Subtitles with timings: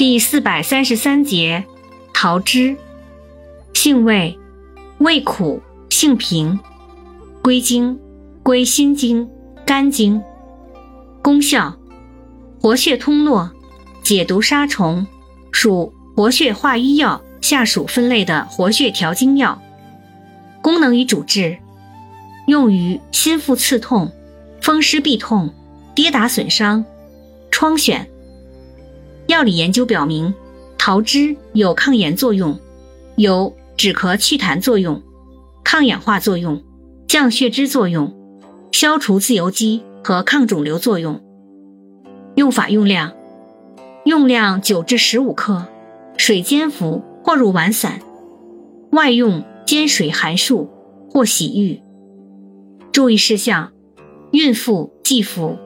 [0.00, 1.66] 第四百三十三节，
[2.14, 2.74] 桃枝，
[3.74, 4.38] 性味，
[4.96, 6.58] 味苦，性平，
[7.42, 8.00] 归经，
[8.42, 9.28] 归心经、
[9.66, 10.22] 肝经。
[11.20, 11.76] 功效，
[12.62, 13.50] 活血通络，
[14.02, 15.06] 解毒杀虫，
[15.52, 19.60] 属活血化瘀药下属分类的活血调经药。
[20.62, 21.58] 功能与主治，
[22.46, 24.10] 用于心腹刺痛、
[24.62, 25.52] 风湿痹痛、
[25.94, 26.86] 跌打损伤、
[27.50, 28.06] 疮癣。
[29.30, 30.34] 药理研究表明，
[30.76, 32.58] 桃枝有抗炎作用，
[33.16, 35.00] 有止咳祛痰作用，
[35.62, 36.60] 抗氧化作用，
[37.06, 38.12] 降血脂作用，
[38.72, 41.22] 消除自由基和抗肿瘤作用。
[42.34, 43.12] 用法用量：
[44.04, 45.64] 用量九至十五克，
[46.16, 48.00] 水煎服或入丸散。
[48.90, 50.66] 外用煎水含漱
[51.08, 51.80] 或洗浴。
[52.90, 53.70] 注意事项：
[54.32, 55.56] 孕妇忌服。